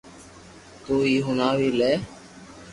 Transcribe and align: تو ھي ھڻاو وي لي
تو 0.85 0.93
ھي 1.05 1.15
ھڻاو 1.27 1.53
وي 1.59 1.69
لي 1.79 1.93